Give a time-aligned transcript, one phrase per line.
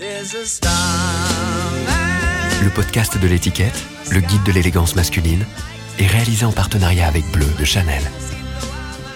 [0.00, 0.06] Le
[2.72, 5.44] podcast de l'étiquette, le guide de l'élégance masculine,
[5.98, 8.00] est réalisé en partenariat avec Bleu de Chanel.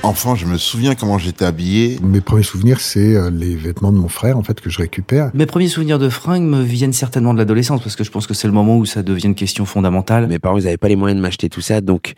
[0.03, 2.01] Enfant, je me souviens comment j'étais habillé.
[2.03, 5.31] Mes premiers souvenirs, c'est euh, les vêtements de mon frère, en fait, que je récupère.
[5.35, 8.35] Mes premiers souvenirs de fringues me viennent certainement de l'adolescence, parce que je pense que
[8.35, 10.27] c'est le moment où ça devient une question fondamentale.
[10.27, 12.15] Mes parents, ils n'avaient pas les moyens de m'acheter tout ça, donc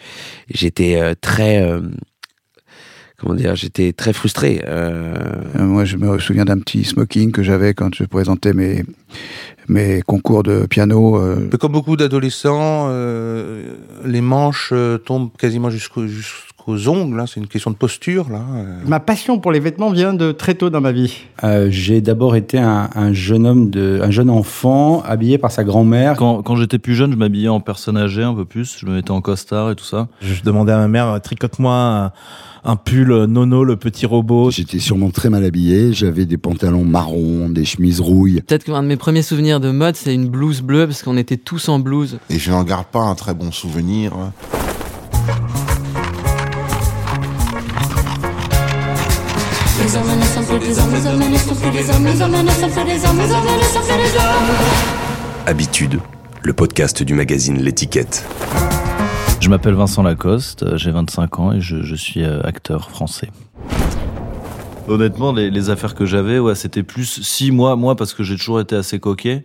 [0.48, 1.70] j'étais euh, très...
[3.24, 4.62] comment dire J'étais très frustré.
[4.66, 5.14] euh,
[5.58, 8.84] Euh, Moi, je me souviens d'un petit smoking que j'avais quand je présentais mes,
[9.68, 11.16] mes concours de piano.
[11.16, 13.62] euh, Comme beaucoup d'adolescents, euh,
[14.04, 16.06] les manches euh, tombent quasiment jusqu'au-
[16.66, 17.20] jusqu'aux ongles.
[17.20, 17.24] hein.
[17.26, 18.30] C'est une question de posture.
[18.30, 18.40] Là.
[18.56, 18.78] euh.
[18.86, 21.16] Ma passion pour les vêtements vient de très tôt dans ma vie.
[21.42, 25.64] Euh, j'ai d'abord été un, un jeune homme, de, un jeune enfant habillé par sa
[25.64, 26.16] grand-mère.
[26.16, 28.76] Quand, quand j'étais plus jeune, je m'habillais en personne âgée un peu plus.
[28.78, 30.08] Je me mettais en costard et tout ça.
[30.20, 32.12] Je demandais à ma mère, tricote-moi un,
[32.64, 34.50] un pull Nono, le petit robot.
[34.50, 38.40] J'étais sûrement très mal habillé, j'avais des pantalons marrons, des chemises rouilles.
[38.46, 41.36] Peut-être qu'un de mes premiers souvenirs de mode, c'est une blouse bleue, parce qu'on était
[41.36, 42.18] tous en blouse.
[42.30, 44.12] Et je n'en garde pas un très bon souvenir.
[55.46, 56.00] Habitude,
[56.42, 58.24] le podcast du magazine L'étiquette.
[59.40, 63.30] Je m'appelle Vincent Lacoste, euh, j'ai 25 ans et je, je suis euh, acteur français.
[64.86, 68.36] Honnêtement, les, les affaires que j'avais, ouais, c'était plus si moi, moi parce que j'ai
[68.36, 69.44] toujours été assez coquet.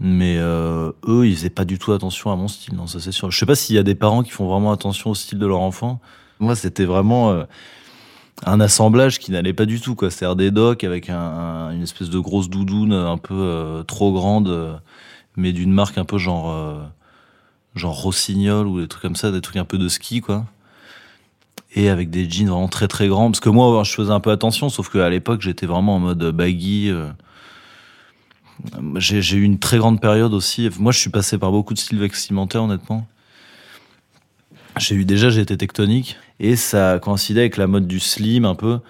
[0.00, 3.12] Mais euh, eux, ils faisaient pas du tout attention à mon style, non, ça c'est
[3.12, 3.30] sûr.
[3.30, 5.46] Je sais pas s'il y a des parents qui font vraiment attention au style de
[5.46, 6.00] leur enfant.
[6.40, 7.44] Moi, c'était vraiment euh,
[8.46, 10.10] un assemblage qui n'allait pas du tout, quoi.
[10.10, 14.12] C'est-à-dire des docks avec un, un- une espèce de grosse doudoune un peu euh, trop
[14.12, 14.74] grande, euh,
[15.36, 16.78] mais d'une marque un peu genre, euh,
[17.74, 20.44] genre Rossignol ou des trucs comme ça, des trucs un peu de ski, quoi.
[21.74, 23.30] Et avec des jeans vraiment très très grands.
[23.30, 26.24] Parce que moi, je faisais un peu attention, sauf qu'à l'époque, j'étais vraiment en mode
[26.32, 26.90] baggy.
[28.96, 30.68] J'ai j'ai eu une très grande période aussi.
[30.78, 33.06] Moi, je suis passé par beaucoup de styles vestimentaires, honnêtement.
[34.78, 38.80] J'ai eu déjà, été tectonique et ça coïncidait avec la mode du slim un peu.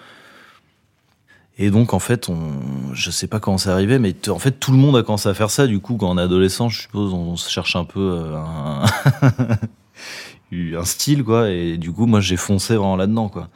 [1.57, 4.71] Et donc, en fait, on, je sais pas comment c'est arrivé, mais en fait, tout
[4.71, 5.67] le monde a commencé à faire ça.
[5.67, 8.85] Du coup, quand on est adolescent, je suppose, on, se cherche un peu euh, un,
[10.53, 11.49] un style, quoi.
[11.49, 13.49] Et du coup, moi, j'ai foncé vraiment là-dedans, quoi.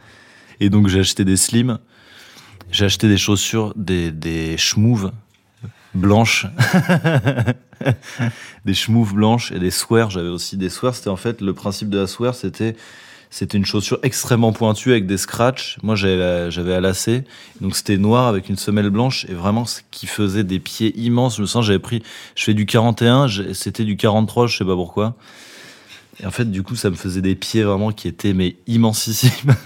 [0.59, 1.79] Et donc, j'ai acheté des slims.
[2.71, 5.11] J'ai acheté des chaussures, des, des schmouves
[5.95, 6.45] blanches.
[8.65, 10.09] des schmouves blanches et des swears.
[10.09, 10.95] J'avais aussi des swears.
[10.95, 12.75] C'était en fait, le principe de la swear, c'était,
[13.29, 15.77] c'était une chaussure extrêmement pointue avec des scratchs.
[15.83, 17.23] Moi, j'avais, à lacet.
[17.61, 21.37] Donc, c'était noir avec une semelle blanche et vraiment, ce qui faisait des pieds immenses.
[21.37, 22.03] Je me sens, j'avais pris,
[22.35, 25.15] je fais du 41, j'ai- c'était du 43, je sais pas pourquoi.
[26.19, 29.55] Et en fait, du coup, ça me faisait des pieds vraiment qui étaient, mais immensissimes.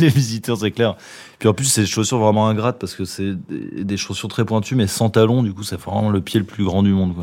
[0.00, 0.96] Les visiteurs, c'est clair.
[1.38, 4.74] Puis en plus, c'est des chaussures vraiment ingrates parce que c'est des chaussures très pointues,
[4.74, 5.42] mais sans talons.
[5.42, 7.14] Du coup, ça fait vraiment le pied le plus grand du monde.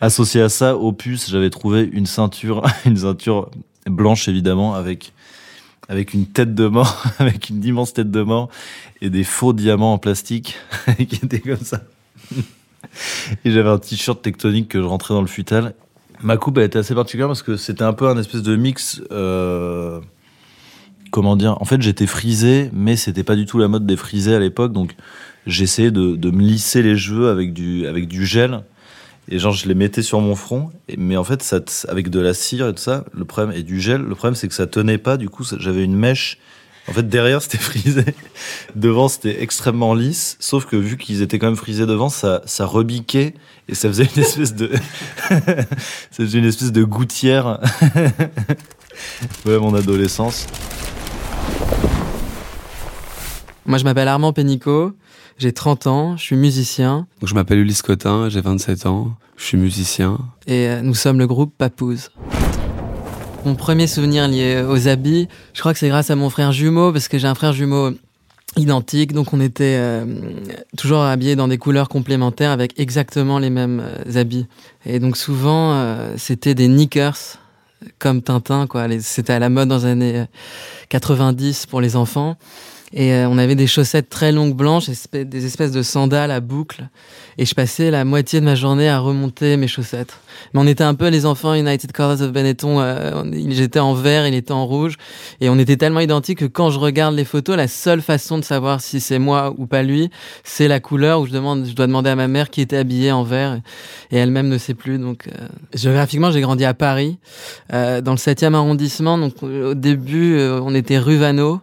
[0.00, 3.50] Associé à ça, au puce, j'avais trouvé une ceinture, une ceinture
[3.86, 5.12] blanche évidemment, avec
[5.88, 8.48] avec une tête de mort, avec une immense tête de mort
[9.02, 10.56] et des faux diamants en plastique
[10.96, 11.82] qui étaient comme ça.
[13.44, 15.74] Et j'avais un t-shirt tectonique que je rentrais dans le futal.
[16.22, 19.02] Ma coupe, elle était assez particulière parce que c'était un peu un espèce de mix.
[19.10, 20.00] euh,
[21.14, 24.34] comment dire En fait, j'étais frisé, mais c'était pas du tout la mode des frisés
[24.34, 24.72] à l'époque.
[24.72, 24.96] Donc,
[25.46, 28.64] j'essayais de, de me lisser les cheveux avec du, avec du gel.
[29.28, 30.72] Et genre, je les mettais sur mon front.
[30.98, 33.80] Mais en fait, ça, avec de la cire et tout ça, le problème, et du
[33.80, 35.16] gel, le problème, c'est que ça tenait pas.
[35.16, 36.38] Du coup, j'avais une mèche.
[36.88, 38.04] En fait, derrière, c'était frisé.
[38.74, 40.36] Devant, c'était extrêmement lisse.
[40.40, 43.34] Sauf que vu qu'ils étaient quand même frisés devant, ça, ça rebiquait.
[43.68, 44.68] Et ça faisait une espèce de,
[45.28, 45.64] ça
[46.10, 47.60] faisait une espèce de gouttière.
[49.46, 50.48] ouais, mon adolescence.
[53.66, 54.92] Moi, je m'appelle Armand Pénicaud,
[55.38, 59.44] j'ai 30 ans, je suis musicien, Donc, je m'appelle Ulysse Cotin, j'ai 27 ans, je
[59.44, 60.18] suis musicien.
[60.46, 62.10] et euh, nous sommes le groupe Papouze.
[63.46, 66.92] Mon premier souvenir lié aux habits, je crois que c'est grâce à mon frère jumeau,
[66.92, 67.92] parce que j'ai un frère jumeau
[68.56, 70.04] identique, donc on était euh,
[70.76, 74.46] toujours habillés dans des couleurs complémentaires avec exactement les mêmes euh, habits.
[74.84, 77.16] Et donc souvent, euh, c'était des knickers,
[77.98, 78.86] comme Tintin, quoi.
[79.00, 80.24] C'était à la mode dans les années euh,
[80.90, 82.36] 90 pour les enfants.
[82.96, 86.88] Et euh, on avait des chaussettes très longues blanches, des espèces de sandales à boucles.
[87.38, 90.14] Et je passais la moitié de ma journée à remonter mes chaussettes.
[90.52, 92.80] Mais on était un peu les enfants United Colors of Benetton.
[92.80, 94.96] Euh, J'étais en vert, il était en rouge.
[95.40, 98.44] Et on était tellement identiques que quand je regarde les photos, la seule façon de
[98.44, 100.08] savoir si c'est moi ou pas lui,
[100.44, 103.10] c'est la couleur où je demande, je dois demander à ma mère qui était habillée
[103.10, 103.60] en vert.
[104.12, 104.98] Et elle-même ne sait plus.
[104.98, 107.18] Donc, euh, géographiquement, j'ai grandi à Paris,
[107.72, 109.18] euh, dans le 7e arrondissement.
[109.18, 111.60] Donc, au début, euh, on était rue Vanneau.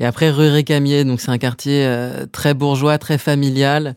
[0.00, 3.94] Et après, rue Récamier, donc c'est un quartier euh, très bourgeois, très familial.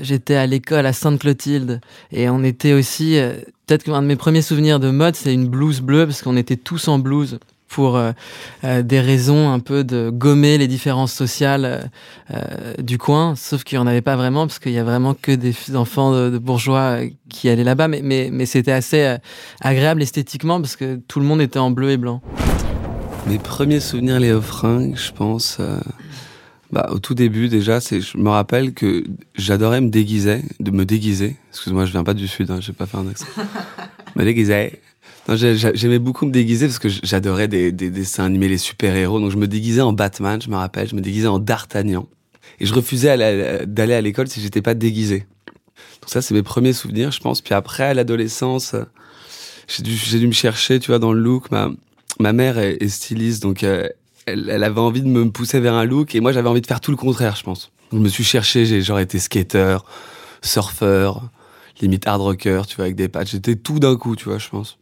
[0.00, 1.80] J'étais à l'école à Sainte-Clotilde
[2.10, 3.34] et on était aussi, euh,
[3.66, 6.56] peut-être qu'un de mes premiers souvenirs de mode, c'est une blouse bleue parce qu'on était
[6.56, 7.38] tous en blouse
[7.68, 8.12] pour euh,
[8.82, 11.90] des raisons un peu de gommer les différences sociales
[12.78, 15.32] du coin, sauf qu'il n'y en avait pas vraiment, parce qu'il y a vraiment que
[15.32, 19.16] des enfants de, bourgeois qui allaient là-bas, mais, mais c'était assez
[19.60, 22.22] agréable esthétiquement, parce que tout le monde était en bleu et blanc.
[23.26, 25.60] Mes premiers souvenirs liés aux fringues, je pense...
[26.74, 29.04] Bah, au tout début, déjà, c'est, je me rappelle que
[29.36, 31.36] j'adorais me déguiser, de me déguiser.
[31.50, 33.26] Excuse-moi, je viens pas du sud, hein, je vais pas faire un accent.
[34.16, 34.80] me déguiser.
[35.28, 39.20] Non, j'aimais beaucoup me déguiser parce que j'adorais des, des, dessins animés, les super-héros.
[39.20, 42.08] Donc je me déguisais en Batman, je me rappelle, je me déguisais en D'Artagnan.
[42.58, 43.16] Et je refusais
[43.66, 45.26] d'aller à l'école si j'étais pas déguisé.
[46.00, 47.40] Donc ça, c'est mes premiers souvenirs, je pense.
[47.40, 48.74] Puis après, à l'adolescence,
[49.68, 51.52] j'ai dû, dû me chercher, tu vois, dans le look.
[51.52, 51.70] Ma,
[52.20, 53.88] ma mère est, styliste, donc euh,
[54.26, 56.14] elle, avait envie de me pousser vers un look.
[56.14, 57.70] Et moi, j'avais envie de faire tout le contraire, je pense.
[57.92, 59.78] Je me suis cherché, j'ai genre été skater,
[60.42, 61.28] surfeur,
[61.80, 63.28] limite hard rocker, tu vois, avec des pattes.
[63.28, 64.78] J'étais tout d'un coup, tu vois, je pense.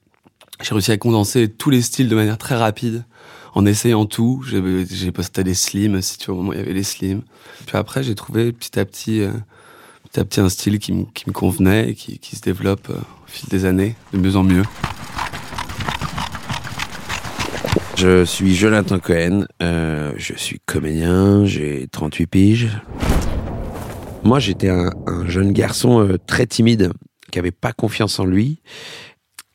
[0.60, 3.04] J'ai réussi à condenser tous les styles de manière très rapide,
[3.54, 4.44] en essayant tout.
[4.46, 7.22] J'ai posté des slims, si tu vois, au moment il y avait les slims.
[7.66, 9.32] Puis après, j'ai trouvé petit à petit, euh,
[10.10, 13.26] petit à petit un style qui, me convenait et qui, qui se développe euh, au
[13.26, 14.64] fil des années, de mieux en mieux.
[18.02, 22.68] Je suis Jonathan Cohen, euh, je suis comédien, j'ai 38 piges.
[24.24, 26.90] Moi, j'étais un, un, jeune garçon euh, très timide,
[27.30, 28.60] qui avait pas confiance en lui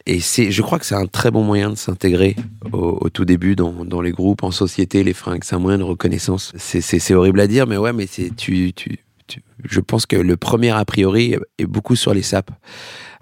[0.05, 2.37] et je crois que c'est un très bon moyen de s'intégrer
[2.71, 5.43] au, tout début dans, dans, les groupes, en société, les fringues.
[5.43, 6.53] C'est un moyen de reconnaissance.
[6.55, 10.37] C'est horrible à dire, mais ouais, mais c'est, tu, tu, tu, je pense que le
[10.37, 12.51] premier a priori est beaucoup sur les sapes.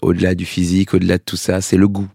[0.04, 2.08] Au-delà du physique, au-delà de tout ça, c'est le goût.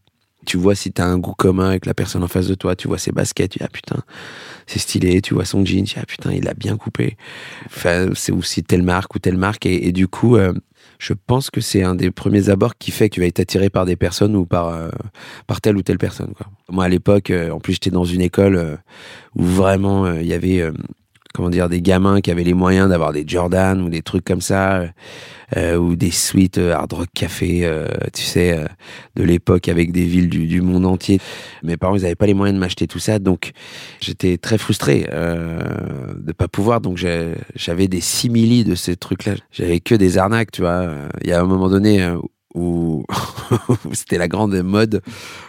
[0.50, 2.88] Tu vois si t'as un goût commun avec la personne en face de toi, tu
[2.88, 4.02] vois ses baskets, tu dis ah putain,
[4.66, 7.16] c'est stylé, tu vois son jean, tu dis ah putain, il a bien coupé.
[7.66, 10.52] Enfin, c'est aussi telle marque ou telle marque et, du coup, euh,
[10.98, 13.70] je pense que c'est un des premiers abords qui fait que tu vas être attiré
[13.70, 14.90] par des personnes ou par, euh,
[15.46, 16.32] par telle ou telle personne.
[16.36, 16.48] Quoi.
[16.68, 18.80] Moi, à l'époque, euh, en plus, j'étais dans une école
[19.36, 20.68] où vraiment il y avait
[21.34, 24.40] comment dire des gamins qui avaient les moyens d'avoir des Jordan ou des trucs comme
[24.40, 24.84] ça
[25.56, 28.64] euh, ou des suites hard rock café euh, tu sais
[29.16, 31.20] de l'époque avec des villes du, monde entier.
[31.62, 33.52] Mes parents ils avaient pas les moyens de m'acheter tout ça donc
[34.00, 35.60] j'étais très frustré euh,
[36.16, 36.80] de pas pouvoir.
[36.80, 40.88] Donc j'avais des simili de ces trucs là j'avais que des arnaques tu vois.
[41.22, 42.08] Il y a un moment donné
[42.54, 43.04] où
[43.92, 45.02] c'était la grande mode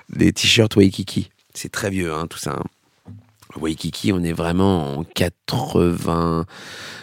[0.09, 1.31] des t-shirts Waikiki.
[1.53, 2.63] C'est très vieux hein, tout ça hein.
[3.57, 6.45] Waikiki, on est vraiment en 80,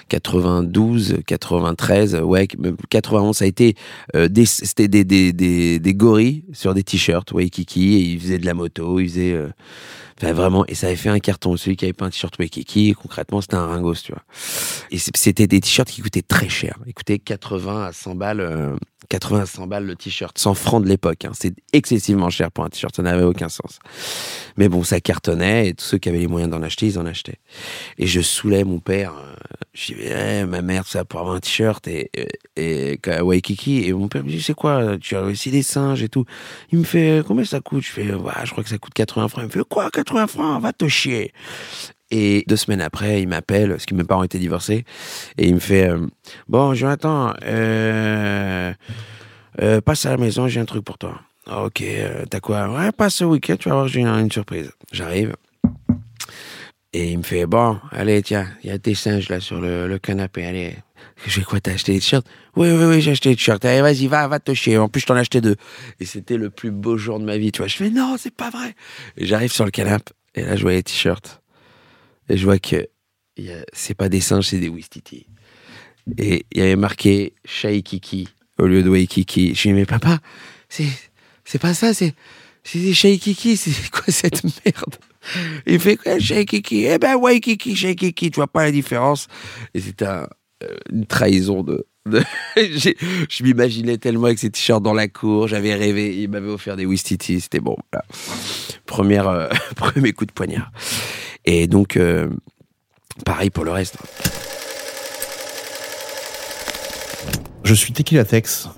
[0.08, 2.48] 92, 93, ouais,
[2.90, 3.74] 91, ça a été
[4.14, 8.38] euh, des, c'était des, des, des, des, gorilles sur des t-shirts Waikiki, et ils faisaient
[8.38, 9.48] de la moto, ils faisaient, euh,
[10.20, 11.56] enfin vraiment, et ça avait fait un carton.
[11.56, 14.22] Celui qui avait pas un t-shirt Waikiki, concrètement, c'était un ringos, tu vois.
[14.90, 16.78] Et c'était des t-shirts qui coûtaient très cher.
[16.86, 18.76] Ils coûtaient 80 à 100 balles, euh,
[19.08, 21.24] 80 à 100 balles le t-shirt, 100 francs de l'époque.
[21.24, 21.32] Hein.
[21.34, 23.78] C'est excessivement cher pour un t-shirt, ça n'avait aucun sens.
[24.56, 27.06] Mais bon, ça cartonnait et tous ceux qui avaient les moyens d'en acheter, ils en
[27.06, 27.38] achetaient.
[27.98, 29.14] Et je saoulais mon père.
[29.68, 32.10] Euh, je disais, eh, ma mère, ça pour avoir un t-shirt et,
[32.56, 33.84] et, et Waikiki.
[33.86, 36.24] Et mon père me dit, c'est quoi Tu as aussi des singes et tout.
[36.72, 37.82] Il me fait, combien ça coûte?
[37.82, 39.44] Je fais, ouais, je crois que ça coûte 80 francs.
[39.44, 40.62] Il me fait, quoi 80 francs?
[40.62, 41.32] Va te chier.
[42.10, 44.84] Et deux semaines après, il m'appelle, parce que mes parents étaient divorcés,
[45.36, 46.06] et il me fait euh,
[46.48, 48.72] Bon, Jonathan, euh,
[49.60, 51.20] euh, passe à la maison, j'ai un truc pour toi.
[51.46, 52.68] Ok, euh, t'as quoi?
[52.70, 54.70] Ouais, passe ce week-end, tu vas voir, j'ai une, une, surprise.
[54.92, 55.34] J'arrive.
[56.92, 59.86] Et il me fait Bon, allez, tiens, il y a des singes là sur le,
[59.86, 60.76] le canapé, allez.
[61.26, 62.26] J'ai quoi, t'as acheté des t-shirts?
[62.56, 63.64] Oui, oui, oui, j'ai acheté des t-shirts.
[63.64, 64.78] Allez, vas-y, va, va te chier.
[64.78, 65.56] En plus, je t'en ai acheté deux.
[66.00, 67.66] Et c'était le plus beau jour de ma vie, tu vois.
[67.66, 68.74] Je fais Non, c'est pas vrai.
[69.16, 71.42] J'arrive sur le canapé, et là, je vois les t-shirts.
[72.28, 72.88] Et je vois que
[73.72, 75.26] c'est pas des singes, c'est des Wistiti.
[76.16, 78.28] Et il y avait marqué Shaikiki
[78.58, 79.54] au lieu de Waikiki.
[79.54, 80.20] Je lui dit, mais papa,
[80.68, 80.88] c'est,
[81.60, 82.14] pas ça, c'est
[82.74, 84.96] des Shaikiki, c'est quoi cette merde?
[85.66, 86.86] Il fait quoi, Shaikiki?
[86.86, 89.28] Eh ben, Waikiki, Shaikiki, tu vois pas la différence?
[89.74, 90.28] Et c'était un,
[90.64, 92.20] euh, une trahison de, de
[92.56, 96.84] je m'imaginais tellement avec ces t-shirts dans la cour, j'avais rêvé, il m'avait offert des
[96.84, 97.76] Wistiti, c'était bon.
[97.92, 98.04] Voilà.
[98.86, 100.72] Première, euh, premier coup de poignard.
[101.44, 102.28] Et donc, euh,
[103.24, 103.98] pareil pour le reste.
[107.62, 108.68] Je suis Tequila Tex.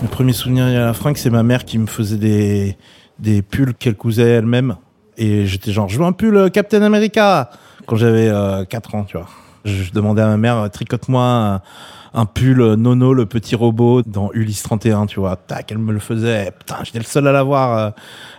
[0.00, 2.76] Le premier souvenir à la fringue, c'est ma mère qui me faisait des,
[3.18, 4.76] des pulls qu'elle cousait elle-même.
[5.16, 7.50] Et j'étais genre, je veux un pull euh, Captain America
[7.86, 9.28] quand j'avais euh, 4 ans, tu vois.
[9.64, 11.60] Je demandais à ma mère, tricote-moi
[12.14, 15.36] un, pull euh, Nono, le petit robot, dans Ulysse 31, tu vois.
[15.36, 16.50] Tac, elle me le faisait.
[16.58, 17.90] Putain, j'étais le seul à l'avoir euh,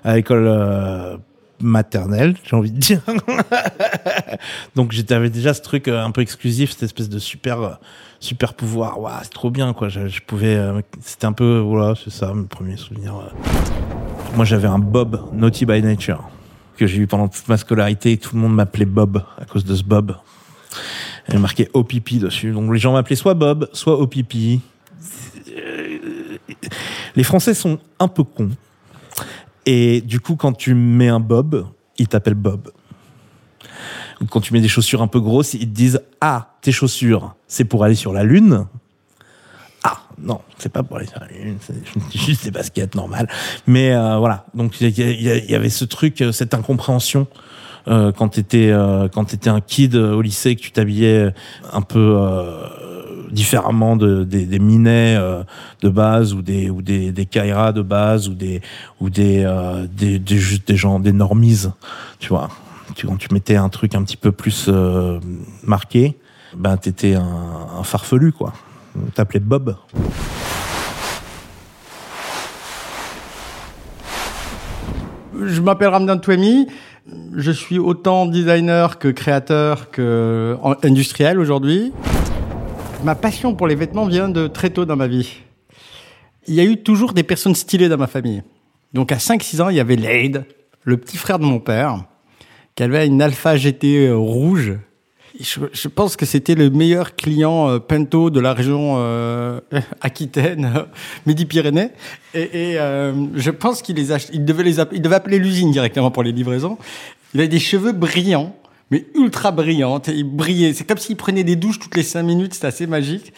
[0.03, 1.19] à l'école
[1.63, 3.01] maternelle, j'ai envie de dire.
[4.75, 7.73] Donc j'avais déjà ce truc euh, un peu exclusif, cette espèce de super euh,
[8.19, 8.99] super pouvoir.
[8.99, 9.89] Waouh, c'est trop bien quoi.
[9.89, 13.15] Je, pouvais, euh, c'était un peu voilà, c'est ça mes premiers souvenirs.
[14.35, 16.29] Moi j'avais un Bob Naughty by Nature
[16.77, 18.17] que j'ai eu pendant toute ma scolarité.
[18.17, 20.15] Tout le monde m'appelait Bob à cause de ce Bob.
[21.29, 22.51] Il marqué OPP dessus.
[22.51, 24.59] Donc les gens m'appelaient soit Bob, soit OPP.
[27.15, 28.49] Les Français sont un peu cons.
[29.65, 32.71] Et du coup, quand tu mets un Bob, ils t'appellent Bob.
[34.29, 37.65] Quand tu mets des chaussures un peu grosses, ils te disent Ah, tes chaussures, c'est
[37.65, 38.65] pour aller sur la Lune
[40.23, 41.75] non, c'est pas pour la Lune, c'est
[42.17, 43.27] juste des baskets normales.
[43.67, 47.27] Mais euh, voilà, donc il y, avait ce truc, euh, cette incompréhension.
[47.89, 51.33] Euh, quand t'étais euh, quand t'étais un kid au lycée que tu t'habillais
[51.73, 52.65] un peu euh,
[53.29, 55.43] différemment de, des, des minets euh,
[55.81, 58.61] de base ou des ou des, des kairas de base ou des
[59.01, 61.67] ou des, euh, des, juste des gens des normies
[62.19, 62.47] tu vois
[62.95, 65.19] tu, quand tu mettais un truc un petit peu plus euh,
[65.63, 66.17] marqué
[66.55, 68.53] ben t'étais un, un farfelu quoi
[68.95, 69.75] on t'appelait Bob
[75.45, 76.67] Je m'appelle Ramdan Touemi.
[77.35, 81.91] Je suis autant designer que créateur que industriel aujourd'hui.
[83.03, 85.41] Ma passion pour les vêtements vient de très tôt dans ma vie.
[86.47, 88.43] Il y a eu toujours des personnes stylées dans ma famille.
[88.93, 90.45] Donc à 5-6 ans, il y avait Lade,
[90.83, 92.05] le petit frère de mon père,
[92.75, 94.77] qui avait une Alpha GT rouge.
[95.39, 99.59] Je, je pense que c'était le meilleur client euh, Pinto de la région euh,
[100.01, 100.85] Aquitaine,
[101.25, 101.89] Midi-Pyrénées.
[102.35, 106.11] Et, et euh, je pense qu'il les il devait les il devait appeler l'usine directement
[106.11, 106.77] pour les livraisons.
[107.33, 108.55] Il avait des cheveux brillants,
[108.91, 110.01] mais ultra brillants.
[110.07, 110.73] Il brillait.
[110.73, 112.53] C'est comme s'il prenait des douches toutes les cinq minutes.
[112.53, 113.33] C'était assez magique.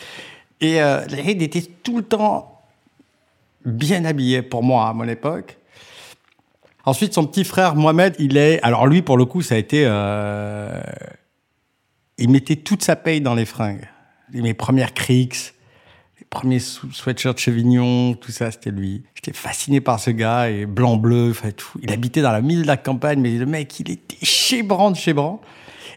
[0.60, 2.62] Et euh, Lade était tout le temps
[3.64, 5.58] bien habillé pour moi à mon époque.
[6.84, 8.62] Ensuite, son petit frère Mohamed, il est.
[8.64, 9.86] Alors lui, pour le coup, ça a été.
[12.18, 13.88] Il mettait toute sa paye dans les fringues.
[14.32, 15.54] Mes premières Crix,
[16.20, 19.04] les premiers sweatshirts Chevignon, tout ça, c'était lui.
[19.16, 21.78] J'étais fasciné par ce gars et blanc bleu, enfin tout.
[21.82, 24.96] Il habitait dans la mille de la campagne, mais le mec, il était chébrant de
[24.96, 25.42] chébrant.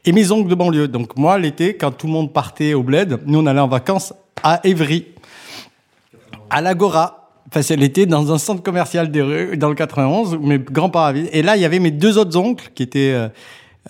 [0.04, 0.88] Et mes oncles de banlieue.
[0.88, 4.12] Donc moi, l'été, quand tout le monde partait au bled, nous on allait en vacances
[4.42, 5.06] à Évry,
[6.50, 7.30] à l'Agora.
[7.48, 11.14] Enfin, c'est l'été dans un centre commercial des rues, dans le 91, où mes grands-parents.
[11.32, 13.28] Et là, il y avait mes deux autres oncles, qui étaient euh,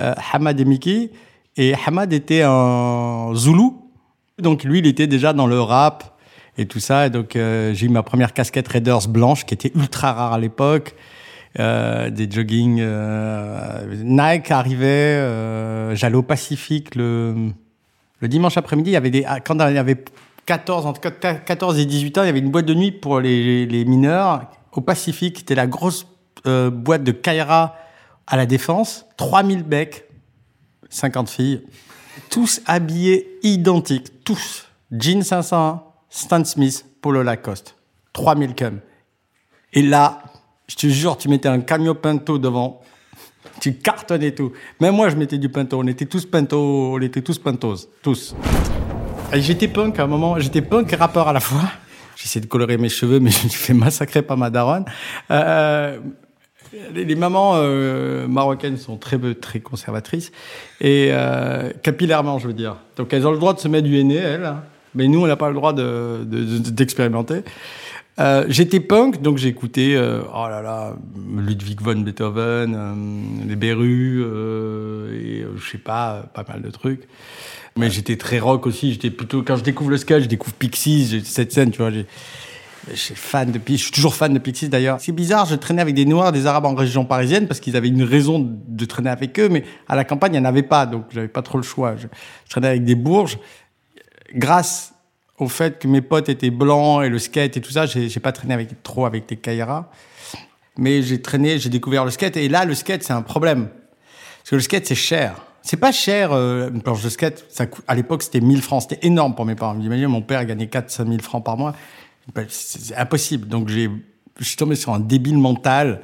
[0.00, 1.11] euh, Hamad et Mickey.
[1.58, 3.90] Et Hamad était un Zoulou.
[4.38, 6.16] Donc lui, il était déjà dans le rap
[6.56, 7.06] et tout ça.
[7.06, 10.38] Et donc euh, j'ai eu ma première casquette Raiders blanche, qui était ultra rare à
[10.38, 10.94] l'époque.
[11.58, 15.96] Euh, des jogging euh, Nike arrivait.
[15.96, 17.34] J'allais au Pacifique le,
[18.22, 18.90] dimanche après-midi.
[18.90, 20.04] Il y avait des quand il y avait
[20.46, 23.66] 14 entre 14 et 18 ans, il y avait une boîte de nuit pour les,
[23.66, 25.38] les mineurs au Pacifique.
[25.38, 26.06] C'était la grosse
[26.44, 27.74] boîte de Kaira
[28.28, 29.06] à la Défense.
[29.16, 30.07] 3000 becs,
[30.90, 31.62] 50 filles,
[32.30, 34.66] tous habillés identiques, tous.
[34.90, 37.76] Jean 501, Stan Smith, Polo Lacoste.
[38.12, 38.80] 3000 cum.
[39.73, 40.23] Et là,
[40.66, 42.80] je te jure, tu mettais un camion Pinto devant,
[43.61, 44.52] tu cartonnais tout.
[44.80, 45.78] Même moi, je mettais du Pinto.
[45.78, 48.35] On était tous Pinto, on était tous Pintos, tous.
[49.33, 51.71] J'étais punk à un moment, j'étais punk et rappeur à la fois.
[52.16, 54.85] J'essayais de colorer mes cheveux, mais je me suis fait massacrer par ma daronne.
[55.30, 56.00] Euh,
[56.94, 60.32] les, mamans euh, marocaines sont très très conservatrices
[60.80, 62.76] et euh, capillairement, je veux dire.
[62.96, 64.62] Donc elles ont le droit de se mettre du henné, elles, hein.
[64.94, 67.34] mais nous, on n'a pas le droit d'expérimenter.
[67.34, 67.44] De, de,
[68.20, 70.96] euh, J'étais punk, donc j'écoutais, oh là là,
[71.37, 74.22] Ludwig von Beethoven, les Berus,
[75.12, 77.02] et je sais pas, pas mal de trucs.
[77.76, 78.92] Mais j'étais très rock aussi.
[78.92, 81.92] J'étais plutôt quand je découvre le sketch, je découvre Pixies, cette scène, tu vois.
[82.90, 85.00] J'ai je suis fan de Je suis toujours fan de Pixies d'ailleurs.
[85.00, 87.88] C'est bizarre, je traînais avec des Noirs, des Arabes en région parisienne parce qu'ils avaient
[87.88, 90.87] une raison de traîner avec eux, mais à la campagne, il n'y en avait pas,
[90.87, 91.97] donc j'avais pas trop le choix.
[91.97, 92.07] Je,
[92.49, 93.38] traînais avec des Bourges.
[94.35, 94.95] Grâce
[95.38, 98.33] au fait que mes potes étaient blancs et le skate et tout ça, j'ai pas
[98.33, 99.90] traîné avec, trop avec des Kaira.
[100.76, 102.37] Mais j'ai traîné, j'ai découvert le skate.
[102.37, 103.68] Et là, le skate, c'est un problème.
[104.38, 105.42] Parce que le skate, c'est cher.
[105.62, 107.45] C'est pas cher, euh, une planche de skate.
[107.88, 108.83] À l'époque, c'était 1000 francs.
[108.83, 109.78] C'était énorme pour mes parents.
[109.78, 111.75] Imaginez, mon père gagnait 4 5 000 francs par mois.
[112.49, 113.49] C'est impossible.
[113.49, 113.90] Donc, j'ai,
[114.38, 116.02] je suis tombé sur un débile mental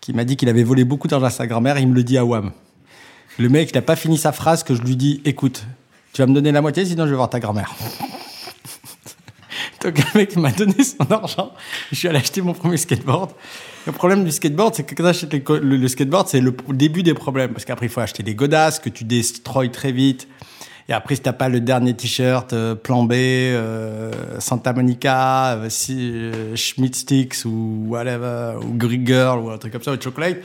[0.00, 1.78] qui m'a dit qu'il avait volé beaucoup d'argent à sa grand-mère.
[1.78, 2.52] Il me le dit à Wam.
[3.38, 5.64] Le mec, il n'a pas fini sa phrase que je lui dis, écoute,
[6.12, 7.74] tu vas me donner la moitié, sinon je vais voir ta grand-mère.
[9.82, 11.52] Donc, le mec m'a donné son argent.
[11.92, 13.32] Je suis allé acheter mon premier skateboard.
[13.86, 17.14] Le problème du skateboard, c'est que quand tu le, le, skateboard, c'est le début des
[17.14, 17.52] problèmes.
[17.52, 20.26] Parce qu'après, il faut acheter des godasses que tu destroys très vite.
[20.88, 25.66] Et après, si t'as pas le dernier t-shirt, euh, plan B, euh, Santa Monica, euh,
[25.68, 30.38] si, Schmidt Sticks ou whatever, ou Greek Girl ou un truc comme ça, ou Chocolate,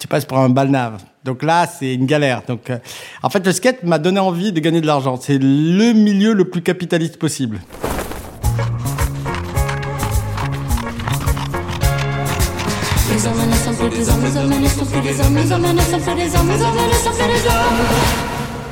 [0.00, 1.02] tu passes pour un balnave.
[1.24, 2.42] Donc là, c'est une galère.
[2.48, 2.78] Donc, euh,
[3.22, 5.18] en fait, le skate m'a donné envie de gagner de l'argent.
[5.20, 7.60] C'est le milieu le plus capitaliste possible.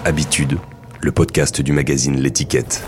[0.05, 0.59] Habitude,
[1.01, 2.83] le podcast du magazine L'étiquette.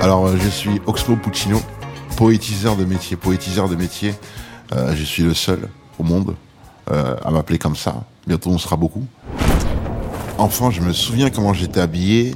[0.00, 1.60] Alors, euh, je suis Oxmo Puccino,
[2.16, 3.16] poétiseur de métier.
[3.16, 4.14] Poétiseur de métier,
[4.72, 6.34] euh, je suis le seul au monde
[6.90, 8.04] euh, à m'appeler comme ça.
[8.26, 9.04] Bientôt, on sera beaucoup.
[10.38, 12.34] Enfant, je me souviens comment j'étais habillé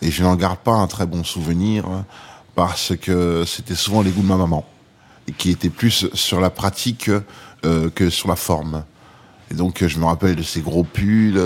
[0.00, 1.84] et je n'en garde pas un très bon souvenir
[2.54, 4.64] parce que c'était souvent les goûts de ma maman
[5.36, 7.10] qui étaient plus sur la pratique
[7.62, 8.84] que sur la forme.
[9.50, 11.40] Et donc, je me rappelle de ces gros pulls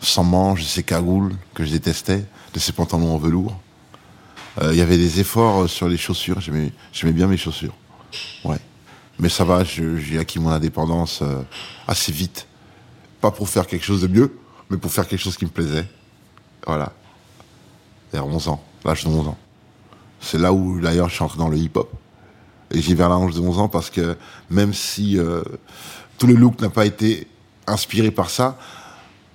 [0.00, 2.24] sans manches, de ces cagoules que je détestais,
[2.54, 3.58] de ces pantalons en velours.
[4.62, 6.40] Euh, Il y avait des efforts sur les chaussures.
[6.40, 7.74] J'aimais bien mes chaussures.
[8.44, 8.58] Ouais.
[9.18, 11.42] Mais ça va, j'ai acquis mon indépendance euh,
[11.86, 12.46] assez vite.
[13.20, 14.38] Pas pour faire quelque chose de mieux,
[14.70, 15.86] mais pour faire quelque chose qui me plaisait.
[16.66, 16.92] Voilà.
[18.12, 19.38] Vers 11 ans, l'âge de 11 ans.
[20.20, 21.92] C'est là où, d'ailleurs, je suis entré dans le hip-hop.
[22.70, 24.16] Et j'y vais vers l'âge de 11 ans parce que
[24.50, 25.42] même si euh,
[26.18, 27.26] tout le look n'a pas été
[27.66, 28.58] inspiré par ça,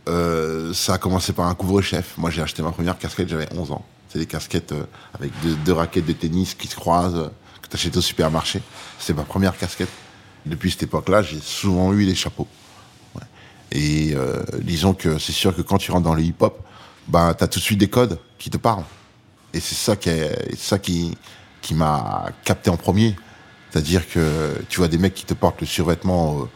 [0.07, 2.17] euh, ça a commencé par un couvre-chef.
[2.17, 3.86] Moi, j'ai acheté ma première casquette, j'avais 11 ans.
[4.10, 5.31] C'est des casquettes euh, avec
[5.63, 7.29] deux, raquettes de tennis qui se croisent, euh,
[7.62, 8.62] que tu achètes au supermarché.
[9.00, 9.89] C'est ma première casquette.
[10.45, 12.48] Depuis cette époque-là, j'ai souvent eu des chapeaux.
[13.15, 13.22] Ouais.
[13.72, 14.13] Et
[14.62, 16.60] disons que c'est sûr que quand tu rentres dans le hip-hop,
[17.07, 18.83] bah, tu as tout de suite des codes qui te parlent.
[19.53, 21.17] Et c'est ça qui, est, ça qui,
[21.62, 23.15] qui m'a capté en premier.
[23.72, 26.50] C'est-à-dire que tu vois des mecs qui te portent le survêtement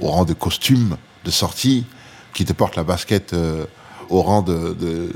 [0.00, 1.84] au rang de costume de sortie,
[2.34, 3.64] qui te portent la basket euh,
[4.10, 5.10] au rang de, de,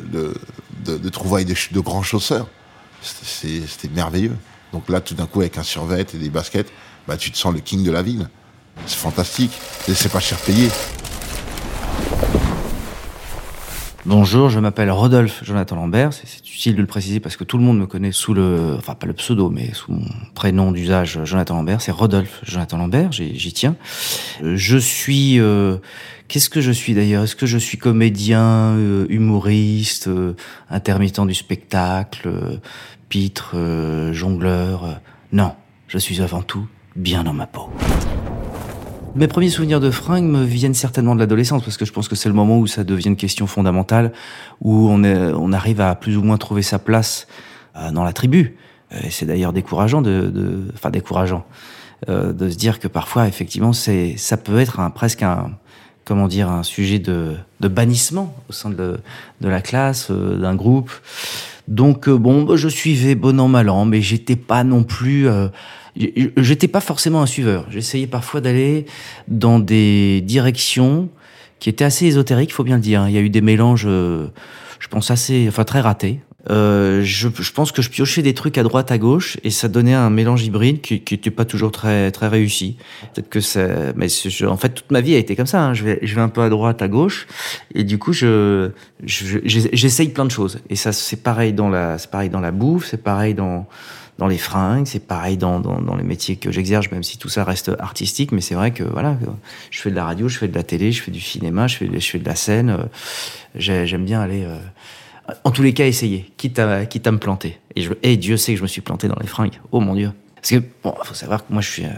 [0.84, 2.48] de, de, trouvailles de, grands chausseurs.
[3.02, 4.36] C'était merveilleux.
[4.72, 6.68] Donc là, tout d'un coup, avec un survêt et des baskets,
[7.06, 8.28] bah, tu te sens le king de la ville.
[8.86, 9.52] C'est fantastique.
[9.88, 10.70] Et c'est pas cher payé.
[14.08, 16.14] Bonjour, je m'appelle Rodolphe Jonathan Lambert.
[16.14, 18.94] C'est- utile de le préciser parce que tout le monde me connaît sous le, enfin
[18.96, 20.02] pas le pseudo, mais sous mon
[20.34, 21.80] prénom d'usage Jonathan Lambert.
[21.82, 23.12] C'est Rodolphe Jonathan Lambert.
[23.12, 23.76] J'y tiens.
[24.42, 25.76] Euh, Je suis, euh,
[26.26, 27.22] qu'est-ce que je suis d'ailleurs?
[27.24, 30.34] Est-ce que je suis comédien, euh, humoriste, euh,
[30.70, 32.56] intermittent du spectacle, euh,
[33.10, 34.92] pitre, euh, jongleur euh,
[35.32, 35.52] Non,
[35.86, 37.68] je suis avant tout bien dans ma peau.
[39.18, 42.14] Mes premiers souvenirs de fringues me viennent certainement de l'adolescence, parce que je pense que
[42.14, 44.12] c'est le moment où ça devient une question fondamentale,
[44.60, 47.26] où on, est, on arrive à plus ou moins trouver sa place
[47.76, 48.54] euh, dans la tribu.
[48.92, 51.44] Euh, Et c'est d'ailleurs décourageant de, de, enfin décourageant,
[52.08, 55.50] euh, de se dire que parfois, effectivement, c'est, ça peut être un, presque un,
[56.04, 59.00] comment dire, un sujet de, de bannissement au sein de,
[59.40, 60.92] de la classe, euh, d'un groupe.
[61.66, 65.26] Donc euh, bon, bah, je suivais bon an mal an, mais j'étais pas non plus,
[65.96, 67.66] j'étais pas forcément un suiveur.
[67.70, 68.86] J'essayais parfois d'aller
[69.28, 71.08] dans des directions
[71.60, 73.06] qui étaient assez ésotériques, faut bien le dire.
[73.08, 74.28] Il y a eu des mélanges, euh,
[74.78, 76.20] je pense assez, enfin très ratés.
[76.50, 79.68] Euh, je, je pense que je piochais des trucs à droite, à gauche, et ça
[79.68, 82.76] donnait un mélange hybride qui, qui était pas toujours très très réussi.
[83.12, 85.60] Peut-être que ça, mais je- en fait toute ma vie a été comme ça.
[85.62, 85.74] hein.
[85.74, 87.26] Je vais je vais un peu à droite, à gauche,
[87.74, 88.70] et du coup je-
[89.04, 90.60] j'essaye plein de choses.
[90.70, 93.66] Et ça c'est pareil dans la c'est pareil dans la bouffe, c'est pareil dans
[94.18, 97.28] dans les fringues, c'est pareil dans, dans, dans les métiers que j'exerce, même si tout
[97.28, 99.16] ça reste artistique, mais c'est vrai que voilà,
[99.70, 101.76] je fais de la radio, je fais de la télé, je fais du cinéma, je
[101.76, 102.70] fais, je fais de la scène.
[102.70, 102.84] euh,
[103.54, 104.58] j'ai- J'aime bien aller, euh,
[105.44, 107.58] en tous les cas, essayer, quitte à, quitte à me planter.
[107.76, 109.60] Et, je, et Dieu sait que je me suis planté dans les fringues.
[109.70, 110.10] Oh mon Dieu.
[110.34, 111.88] Parce que, bon, faut savoir que moi, je suis, euh,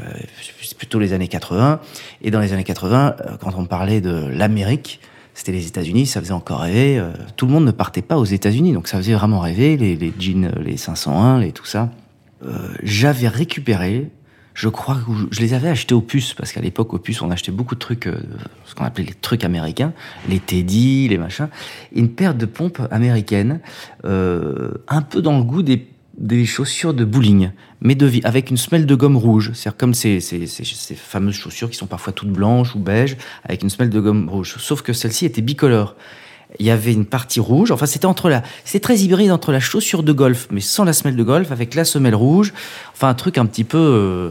[0.79, 1.81] plutôt les années 80.
[2.23, 5.01] Et dans les années 80, euh, quand on parlait de l'Amérique,
[5.35, 7.03] c'était les États-Unis, ça faisait encore rêver.
[7.37, 9.77] tout le monde ne partait pas aux États-Unis, donc ça faisait vraiment rêver.
[9.79, 11.89] Les, les jeans, les 501, les tout ça.
[12.45, 14.11] Euh, J'avais récupéré,
[14.55, 17.31] je crois que je- les avais achetés aux puces, parce qu'à l'époque, aux puces, on
[17.31, 18.19] achetait beaucoup de trucs, euh,
[18.65, 19.93] ce qu'on appelait les trucs américains,
[20.29, 21.49] les Teddy, les machins.
[21.95, 23.61] Une paire de pompes américaines,
[24.05, 25.87] euh, un peu dans le goût des,
[26.19, 27.51] des chaussures de bowling,
[27.81, 29.53] mais de vie, avec une semelle de gomme rouge.
[29.55, 33.17] C'est-à-dire comme ces, ces, ces, ces fameuses chaussures qui sont parfois toutes blanches ou beiges,
[33.45, 34.57] avec une semelle de gomme rouge.
[34.59, 35.95] Sauf que celle-ci était bicolore.
[36.59, 39.61] Il y avait une partie rouge, enfin c'était entre la, c'est très hybride entre la
[39.61, 42.53] chaussure de golf, mais sans la semelle de golf, avec la semelle rouge,
[42.93, 44.31] enfin un truc un petit peu, euh,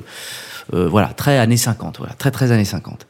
[0.73, 3.07] euh, voilà, très années 50, voilà, très très années 50.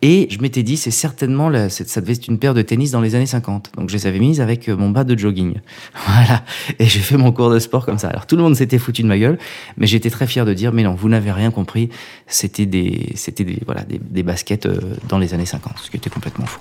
[0.00, 3.02] Et je m'étais dit, c'est certainement, la, ça devait être une paire de tennis dans
[3.02, 3.72] les années 50.
[3.76, 5.54] Donc je les avais mises avec euh, mon bas de jogging.
[6.06, 6.44] Voilà.
[6.78, 8.08] Et j'ai fait mon cours de sport comme ça.
[8.08, 9.38] Alors tout le monde s'était foutu de ma gueule,
[9.76, 11.90] mais j'étais très fier de dire, mais non, vous n'avez rien compris.
[12.26, 16.10] C'était des, c'était des, voilà, des, baskets euh, dans les années 50, ce qui était
[16.10, 16.60] complètement faux.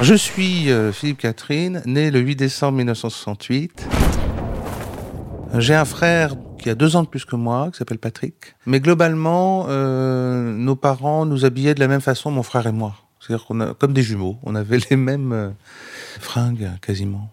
[0.00, 3.88] Je suis euh, Philippe Catherine, né le 8 décembre 1968.
[5.54, 8.54] J'ai un frère qui a deux ans de plus que moi, qui s'appelle Patrick.
[8.64, 12.94] Mais globalement, euh, nos parents nous habillaient de la même façon, mon frère et moi.
[13.18, 15.50] C'est-à-dire qu'on a comme des jumeaux, on avait les mêmes euh,
[16.20, 17.28] fringues quasiment.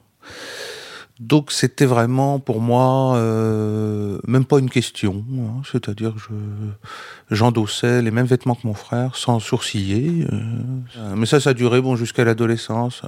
[1.19, 5.61] Donc c'était vraiment pour moi euh, même pas une question, hein.
[5.71, 10.27] c'est-à-dire que je j'endossais les mêmes vêtements que mon frère sans sourciller.
[10.31, 11.15] euh.
[11.15, 13.03] mais ça, ça duré bon jusqu'à l'adolescence.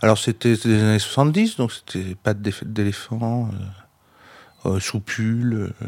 [0.00, 5.86] Alors c'était des années 70, donc c'était pas d'éléphant, euh, euh, sous-pull, euh,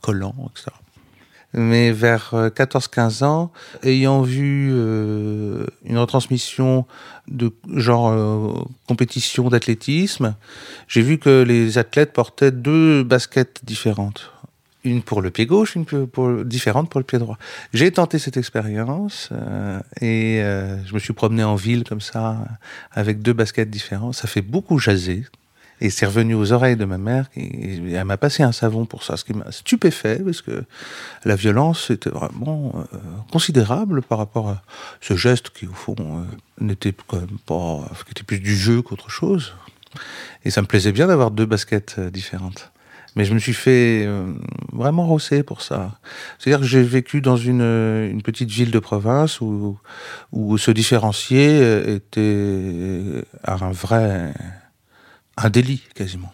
[0.00, 0.72] collant, etc.
[1.52, 6.86] Mais vers euh, 14-15 ans, ayant vu euh, une retransmission
[7.28, 8.52] de genre euh,
[8.86, 10.34] compétition d'athlétisme,
[10.88, 14.32] j'ai vu que les athlètes portaient deux baskets différentes.
[14.82, 15.84] Une pour le pied gauche, une
[16.44, 17.36] différente pour le pied droit.
[17.74, 22.38] J'ai tenté cette expérience euh, et euh, je me suis promené en ville comme ça
[22.92, 24.14] avec deux baskets différentes.
[24.14, 25.26] Ça fait beaucoup jaser.
[25.80, 29.02] Et c'est revenu aux oreilles de ma mère, et elle m'a passé un savon pour
[29.02, 30.64] ça, ce qui m'a stupéfait, parce que
[31.24, 32.98] la violence était vraiment euh,
[33.32, 34.62] considérable par rapport à
[35.00, 36.24] ce geste qui, au fond, euh,
[36.60, 39.54] n'était quand même pas, qui était plus du jeu qu'autre chose.
[40.44, 42.72] Et ça me plaisait bien d'avoir deux baskets euh, différentes.
[43.16, 44.08] Mais je me suis fait
[44.72, 45.98] vraiment rosser pour ça.
[46.38, 49.76] C'est-à-dire que j'ai vécu dans une, une petite ville de province où,
[50.30, 54.32] où se différencier était un vrai
[55.42, 56.32] un délit quasiment.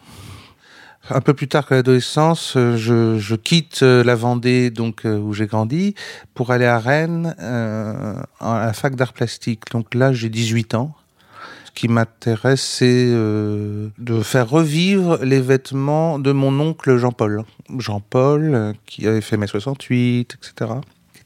[1.08, 5.32] Un peu plus tard que l'adolescence, euh, je, quitte euh, la Vendée, donc euh, où
[5.34, 5.94] j'ai grandi,
[6.34, 9.70] pour aller à Rennes à la fac d'art plastique.
[9.70, 10.96] Donc là, j'ai 18 ans.
[11.64, 17.44] Ce qui m'intéresse, c'est de faire revivre les vêtements de mon oncle Jean-Paul.
[17.78, 20.72] Jean-Paul, qui avait fait mai 68, etc.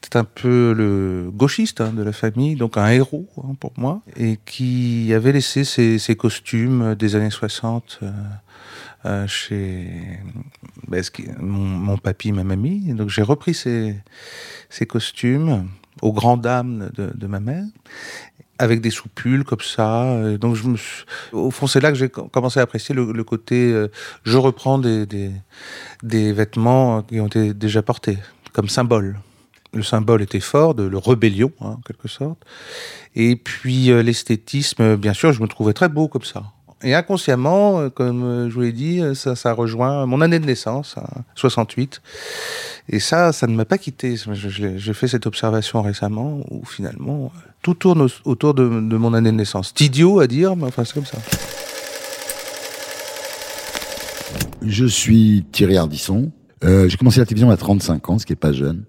[0.03, 4.01] Était un peu le gauchiste hein, de la famille, donc un héros hein, pour moi,
[4.17, 8.11] et qui avait laissé ses, ses costumes des années 60 euh,
[9.05, 9.87] euh, chez
[10.87, 11.03] ben,
[11.39, 12.93] mon, mon papy, ma mamie.
[12.93, 13.95] Donc j'ai repris ces,
[14.69, 15.67] ces costumes
[16.01, 17.63] aux grandes dames de, de ma mère
[18.57, 20.35] avec des soupules comme ça.
[20.39, 23.11] Donc je me suis- au fond, c'est là que j'ai co- commencé à apprécier le,
[23.11, 23.71] le côté.
[23.71, 23.87] euh,
[24.23, 25.31] je reprends des, des,
[26.03, 28.17] des vêtements qui ont été déjà portés
[28.53, 29.19] comme symbole.
[29.73, 32.39] Le symbole était fort de le rébellion, hein, en quelque sorte.
[33.15, 36.43] Et puis euh, l'esthétisme, bien sûr, je me trouvais très beau comme ça.
[36.83, 40.39] Et inconsciemment, euh, comme euh, je vous l'ai dit, euh, ça, ça rejoint mon année
[40.39, 41.05] de naissance, hein,
[41.35, 42.01] 68.
[42.89, 44.15] Et ça, ça ne m'a pas quitté.
[44.33, 49.31] J'ai fait cette observation récemment où finalement, euh, tout tourne au- autour de, mon année
[49.31, 49.73] de naissance.
[49.77, 51.19] C'est idiot à dire, mais enfin, c'est comme ça.
[54.65, 56.31] Je suis Thierry Ardisson.
[56.63, 58.83] Euh, j'ai commencé la télévision à 35 ans, ce qui est pas jeune.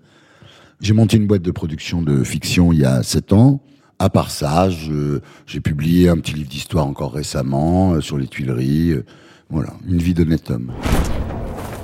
[0.82, 3.60] J'ai monté une boîte de production de fiction il y a 7 ans.
[4.00, 4.68] À part ça,
[5.46, 8.90] j'ai publié un petit livre d'histoire encore récemment euh, sur les Tuileries.
[8.90, 9.04] euh,
[9.48, 10.72] voilà, une vie d'honnête homme.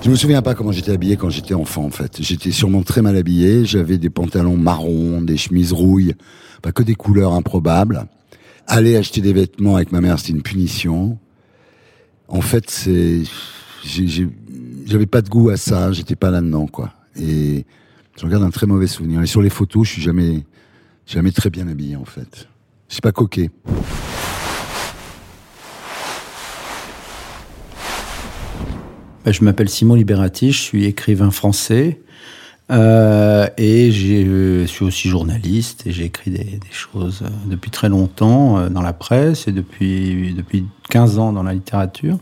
[0.03, 2.21] Je me souviens pas comment j'étais habillé quand j'étais enfant, en fait.
[2.21, 3.65] J'étais sûrement très mal habillé.
[3.65, 6.15] J'avais des pantalons marrons, des chemises rouilles,
[6.61, 8.07] pas que des couleurs improbables.
[8.67, 11.19] Aller acheter des vêtements avec ma mère, c'était une punition.
[12.27, 13.23] En fait, c'est,
[14.87, 15.93] j'avais pas de goût à ça.
[15.93, 16.95] J'étais pas là-dedans, quoi.
[17.17, 17.65] Et
[18.19, 19.23] je regarde un très mauvais souvenir.
[19.23, 20.45] Et sur les photos, je suis jamais,
[21.07, 22.49] jamais très bien habillé, en fait.
[22.89, 23.51] Je suis pas coquet.
[29.25, 32.01] Bah, Je m'appelle Simon Liberati, je suis écrivain français
[32.71, 37.71] euh, et j'ai- je suis aussi journaliste et j'ai écrit des, des choses euh, depuis
[37.71, 42.19] très longtemps euh, dans la presse et depuis, depuis 15 ans dans la littérature.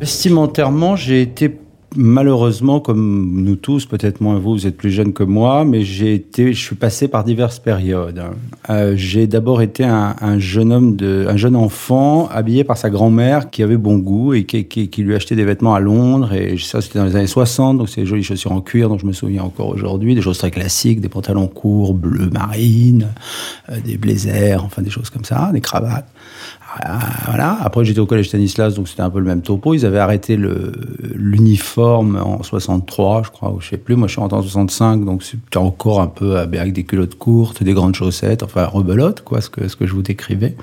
[0.00, 1.48] Vestimentairement, j'ai été
[1.96, 6.14] malheureusement, comme nous tous, peut-être moins vous, vous êtes plus jeune que moi, mais j'ai
[6.14, 8.22] été, je suis passé par diverses périodes.
[8.70, 13.50] Euh, j'ai d'abord été un, un jeune homme, un jeune enfant habillé par sa grand-mère
[13.50, 16.32] qui avait bon goût et qui lui achetait des vêtements à Londres.
[16.32, 18.98] Et ça, c'était dans les années 60, donc c'est des jolies chaussures en cuir dont
[18.98, 23.08] je me souviens encore aujourd'hui, des choses très classiques, des pantalons courts, bleu marine,
[23.70, 26.08] euh, des blazers, enfin des choses comme ça, des cravates.
[26.80, 27.58] Ah, Voilà.
[27.60, 29.74] Après, j'étais au collège Stanislas, donc c'était un peu le même topo.
[29.74, 30.36] Ils avaient arrêté
[31.14, 33.96] l'uniforme en 63, je crois, ou je sais plus.
[33.96, 37.62] Moi, je suis rentré en 65, donc c'était encore un peu avec des culottes courtes,
[37.62, 40.56] des grandes chaussettes, enfin rebelote, quoi, ce que ce que je vous décrivais.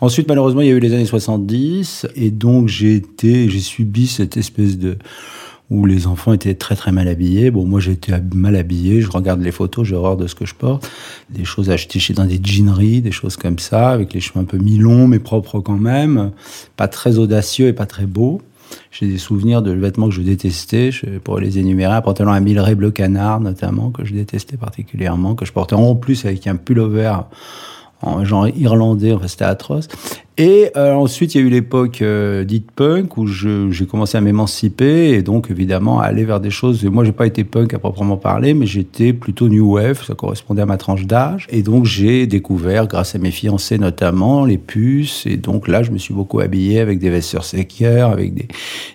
[0.00, 4.06] Ensuite, malheureusement, il y a eu les années 70, et donc j'ai été, j'ai subi
[4.06, 4.98] cette espèce de
[5.70, 7.50] où les enfants étaient très très mal habillés.
[7.50, 10.54] Bon, moi j'étais mal habillé, je regarde les photos, j'ai horreur de ce que je
[10.54, 10.88] porte.
[11.30, 14.44] Des choses achetées chez dans des jeaneries, des choses comme ça, avec les cheveux un
[14.44, 16.30] peu mi-longs mais propres quand même,
[16.76, 18.40] pas très audacieux et pas très beaux.
[18.90, 22.40] J'ai des souvenirs de vêtements que je détestais, je pourrais les énumérer, un pantalon à
[22.40, 26.56] mille bleu canard notamment, que je détestais particulièrement, que je portais en plus avec un
[26.56, 27.12] pullover
[28.02, 29.88] en genre irlandais, enfin c'était atroce.
[30.38, 34.20] Et euh, ensuite, il y a eu l'époque euh, dite punk où j'ai commencé à
[34.20, 36.84] m'émanciper et donc évidemment à aller vers des choses.
[36.84, 40.04] Moi, j'ai pas été punk à proprement parler, mais j'étais plutôt new wave.
[40.04, 41.46] Ça correspondait à ma tranche d'âge.
[41.48, 45.24] Et donc j'ai découvert, grâce à mes fiancés notamment, les puces.
[45.24, 48.34] Et donc là, je me suis beaucoup habillé avec des vestes sur avec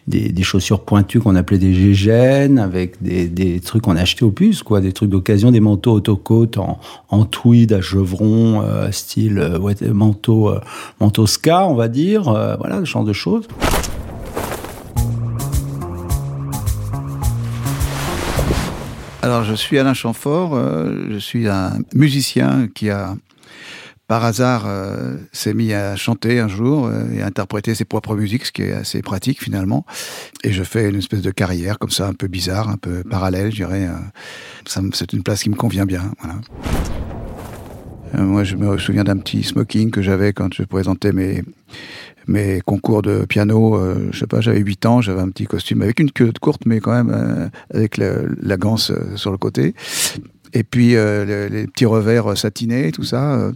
[0.08, 4.32] des, des, chaussures pointues qu'on appelait des gégènes, avec des, des trucs qu'on achetait aux
[4.32, 9.40] puces, quoi, des trucs d'occasion, des manteaux autocotes en, en tweed à chevron, euh, style
[9.40, 10.60] euh, manteau, euh,
[11.00, 13.48] manteau on va dire, voilà, ce genre de choses.
[19.22, 20.56] Alors, je suis Alain Chamfort,
[21.10, 23.16] je suis un musicien qui a
[24.12, 28.14] par hasard, euh, s'est mis à chanter un jour euh, et à interpréter ses propres
[28.14, 29.86] musiques, ce qui est assez pratique finalement.
[30.44, 33.52] Et je fais une espèce de carrière comme ça, un peu bizarre, un peu parallèle,
[33.52, 33.88] je dirais.
[33.88, 36.12] Euh, c'est une place qui me convient bien.
[36.20, 36.42] Voilà.
[38.14, 41.44] Moi, je me souviens d'un petit smoking que j'avais quand je présentais mes
[42.28, 43.80] mes concours de piano,
[44.12, 46.80] je sais pas, j'avais 8 ans, j'avais un petit costume avec une queue courte, mais
[46.80, 49.74] quand même avec la ganse sur le côté
[50.54, 53.34] et puis euh, les, petits revers satinés, tout ça.
[53.34, 53.52] Euh.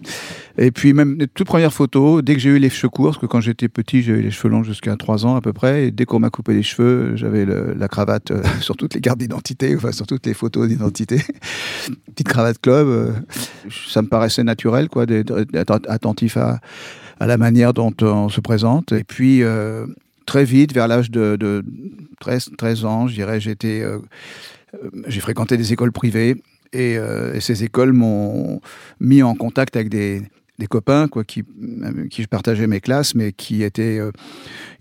[0.57, 3.17] Et puis même les toutes premières photos, dès que j'ai eu les cheveux courts, parce
[3.17, 5.87] que quand j'étais petit, j'ai eu les cheveux longs jusqu'à 3 ans à peu près,
[5.87, 9.19] et dès qu'on m'a coupé les cheveux, j'avais la cravate euh, sur toutes les cartes
[9.19, 11.21] d'identité, enfin sur toutes les photos d'identité.
[12.07, 13.13] Petite cravate club,
[13.69, 16.59] ça me paraissait naturel, quoi, d'être attentif à,
[17.19, 18.93] à, la manière dont on se présente.
[18.93, 19.43] Et puis
[20.25, 21.63] très vite, vers l'âge de, de
[22.21, 23.83] 13, 13 ans, je dirais, j'étais...
[25.07, 26.41] j'ai fréquenté des écoles privées
[26.75, 28.61] euh, et, ces écoles m'ont
[28.99, 30.21] mis en contact avec des,
[30.69, 31.43] copains quoi, qui,
[32.09, 34.11] qui je partageais mes classes, mais qui étaient euh,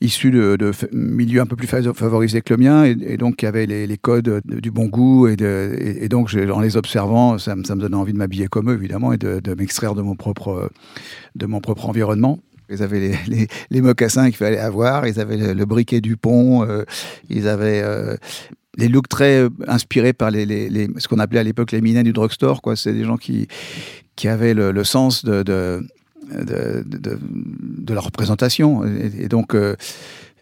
[0.01, 3.99] issus de, milieux un peu plus favorisés que le mien, et, donc qui avaient les,
[3.99, 5.27] codes du bon goût.
[5.27, 9.13] Et, donc, en les observant, ça, ça, me donnait envie de m'habiller comme eux, évidemment,
[9.13, 10.71] et de, m'extraire de, mon propre,
[11.35, 12.39] de mon propre environnement.
[12.71, 16.85] Ils avaient les, les, mocassins qu'il fallait avoir, ils avaient le, briquet du pont, euh,
[17.29, 17.83] ils avaient
[18.77, 22.63] les looks très euh, inspirés par ce qu'on appelait à l'époque les minets du drugstore.
[22.63, 22.77] Quoi.
[22.77, 23.49] C'est des gens qui,
[24.17, 25.87] qui avaient le, sens de, de,
[26.33, 28.85] de, la représentation.
[28.85, 29.77] Et, donc, euh,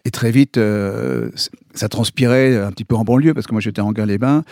[0.05, 1.29] et très vite, euh,
[1.73, 4.43] ça transpirait un petit peu en banlieue, parce que moi j'étais en Gain-les-Bains.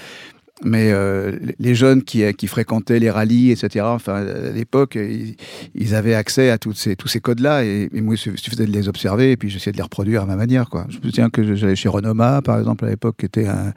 [0.63, 6.13] Mais euh, les jeunes qui, qui, fréquentaient les rallyes, etc., enfin, à l'époque, ils, avaient
[6.13, 7.63] accès à toutes ces, tous ces codes-là.
[7.63, 10.35] Et, moi, il suffisait de les observer et puis j'essayais de les reproduire à ma
[10.35, 10.69] manière.
[10.69, 10.85] Quoi.
[10.89, 13.73] Je me souviens que j'allais chez Renoma, par exemple, à l'époque, qui était un,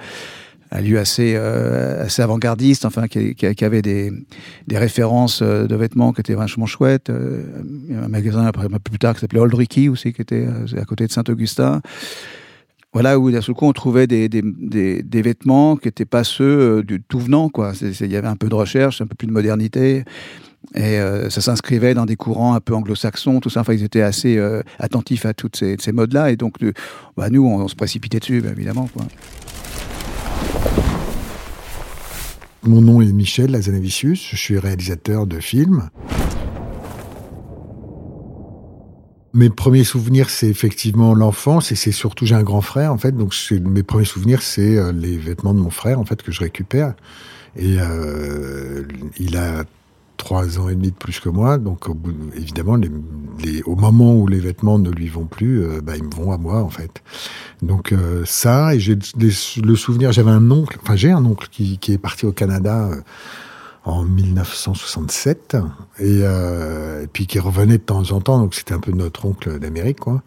[0.73, 4.13] un lieu assez, euh, assez avant-gardiste, enfin, qui, qui, avait des,
[4.67, 7.11] des références euh, de vêtements qui étaient vachement chouettes.
[7.11, 10.47] un magasin, après, un peu plus tard, qui s'appelait Old Ricky aussi, qui était
[10.79, 11.81] à côté de Saint-Augustin
[12.95, 14.43] voilà, où d'un seul coup on trouvait des, des,
[15.03, 16.45] des, vêtements qui n'étaient pas ceux
[16.79, 17.51] euh, du tout venant.
[17.83, 20.05] Il y avait un peu de recherche, un peu plus de modernité.
[20.77, 23.61] Et euh, ça s'inscrivait dans des courants un peu anglo-saxons, tout ça.
[23.61, 26.31] Enfin, ils étaient assez euh, attentifs à toutes ces, ces modes-là.
[26.31, 26.55] Et donc,
[27.17, 28.89] bah, nous, on, se précipitait dessus, bah, évidemment.
[28.95, 29.03] Quoi.
[32.63, 35.91] Mon nom est Michel Lazanavicius, je suis réalisateur de films.
[39.35, 43.13] Mes premiers souvenirs, c'est effectivement l'enfance et c'est surtout j'ai un grand frère en fait,
[43.13, 46.41] donc mes premiers souvenirs, c'est euh, les vêtements de mon frère en fait que je
[46.41, 46.95] récupère.
[47.57, 48.85] Et euh,
[49.19, 49.65] il a
[50.17, 51.87] trois ans et demi de plus que moi, donc
[52.37, 56.15] évidemment, les, au moment où les vêtements ne lui vont plus, euh, bah, ils me
[56.15, 57.03] vont à moi en fait.
[57.63, 61.79] Donc euh, ça, et j'ai le souvenir, j'avais un oncle, enfin j'ai un oncle qui,
[61.79, 62.91] qui, est parti au Canada
[63.85, 65.57] en 1967
[66.01, 69.59] euh, et, puis qui revenait de temps en temps donc c'était un peu notre oncle
[69.59, 70.23] d'Amérique quoi.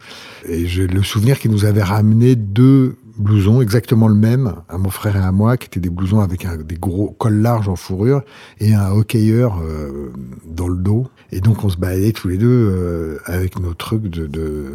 [0.47, 4.89] Et j'ai le souvenir qu'il nous avait ramené deux blousons exactement le même à mon
[4.89, 8.21] frère et à moi qui étaient des blousons avec des gros cols larges en fourrure
[8.59, 10.13] et un hockeyeur euh,
[10.45, 11.07] dans le dos.
[11.31, 14.73] Et donc on se baladait tous les deux euh, avec nos trucs de, de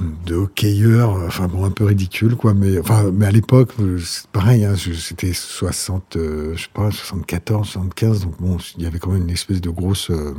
[0.00, 2.54] de hockeyeur, enfin bon, un peu ridicule, quoi.
[2.54, 7.68] Mais enfin, mais à l'époque, c'est pareil, hein, c'était 60, euh, je sais pas, 74,
[7.68, 10.34] 75, donc bon, il y avait quand même une espèce de grosse euh,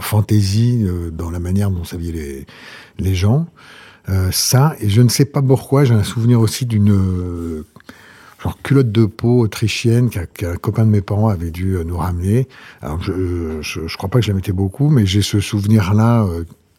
[0.00, 2.46] fantaisie euh, dans la manière dont s'habillaient
[2.98, 3.46] les, gens.
[4.30, 7.64] ça, et je ne sais pas pourquoi, j'ai un souvenir aussi d'une
[8.64, 12.48] culotte de peau autrichienne qu'un copain de mes parents avait dû nous ramener.
[12.80, 16.26] Alors je, je, je crois pas que je la mettais beaucoup, mais j'ai ce souvenir-là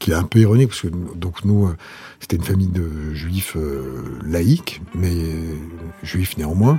[0.03, 1.77] qui est un peu ironique, parce que donc nous, euh,
[2.19, 5.15] c'était une famille de juifs euh, laïcs, mais
[6.03, 6.77] juifs néanmoins.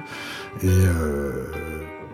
[0.62, 1.46] Et euh,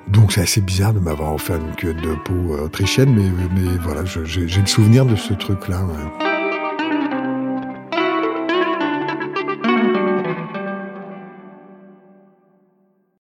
[0.06, 4.04] donc c'est assez bizarre de m'avoir offert une queue de peau autrichienne, mais, mais voilà,
[4.04, 5.84] j'ai le souvenir de ce truc-là.